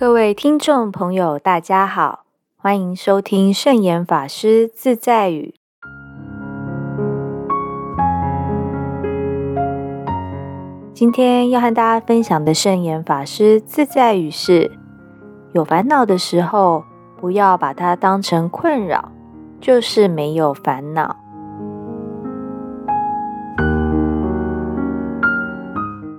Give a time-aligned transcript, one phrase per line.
[0.00, 2.20] 各位听众朋友，大家好，
[2.56, 5.56] 欢迎收听圣严法师自在语。
[10.94, 14.70] 今天要和大家分享的圣严法师自在语是：
[15.50, 16.84] 有烦恼的时候，
[17.20, 19.10] 不要把它当成困扰，
[19.60, 21.16] 就是没有烦恼。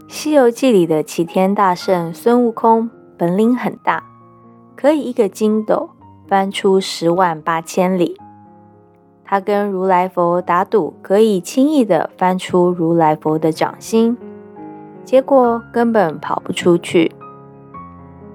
[0.13, 4.01] 《西游记》里的齐天大圣孙悟空本领很大，
[4.77, 5.89] 可以一个筋斗
[6.25, 8.17] 翻出十万八千里。
[9.25, 14.17] 他跟如来佛打赌，可以轻易的翻出如来佛的掌心，
[15.03, 17.11] 结果根本跑不出去。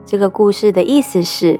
[0.05, 1.59] 这个故事的意思是，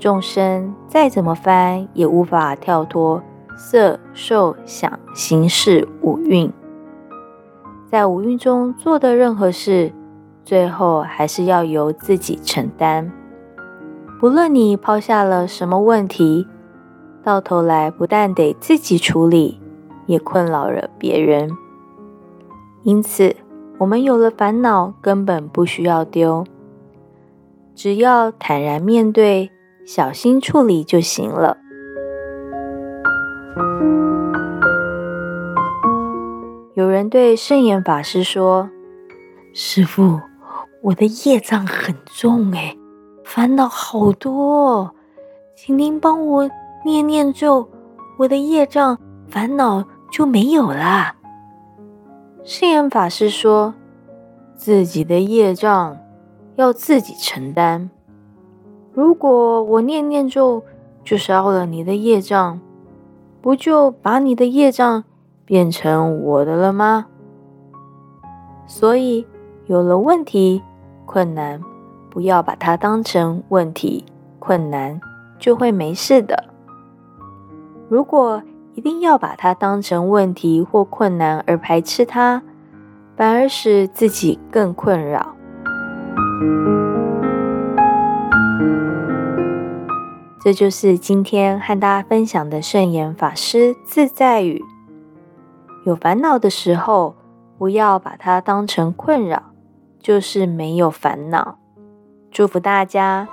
[0.00, 3.22] 众生再怎么翻，也无法跳脱
[3.56, 6.52] 色、受、想、行、识五蕴。
[7.88, 9.92] 在五蕴中做的任何事，
[10.44, 13.10] 最后还是要由自己承担。
[14.20, 16.46] 不论你抛下了什么问题，
[17.22, 19.60] 到头来不但得自己处理，
[20.06, 21.50] 也困扰了别人。
[22.82, 23.36] 因此，
[23.78, 26.44] 我们有了烦恼，根本不需要丢，
[27.74, 29.50] 只要坦然面对，
[29.84, 31.58] 小心处理就行了。
[36.74, 38.70] 有人对圣严法师说
[39.52, 40.20] ：“师傅，
[40.82, 42.76] 我的业障很重哎，
[43.24, 44.90] 烦恼好多，哦
[45.54, 46.50] 请您帮我
[46.84, 47.68] 念念咒，
[48.18, 51.14] 我的业障烦恼就没有啦。”
[52.42, 53.72] 圣严法师说
[54.58, 55.96] ：“自己的业障
[56.56, 57.88] 要自己承担。
[58.92, 60.64] 如果我念念咒
[61.04, 62.60] 就烧了你的业障，
[63.40, 65.04] 不就把你的业障？”
[65.44, 67.06] 变成我的了吗？
[68.66, 69.26] 所以
[69.66, 70.62] 有了问题、
[71.12, 71.60] 困难，
[72.08, 74.02] 不要把它当成问题、
[74.38, 74.98] 困难，
[75.38, 76.44] 就会没事的。
[77.90, 78.42] 如果
[78.72, 82.40] 一定要把它当成问题或困难而排斥它，
[83.14, 85.36] 反而使自己更困扰。
[90.42, 94.64] 这就是今天和大家分享的圣严法师自在语。
[95.84, 97.14] 有烦恼的时候，
[97.58, 99.51] 不要把它当成困扰，
[100.02, 101.58] 就是没有烦恼。
[102.30, 103.28] 祝福大家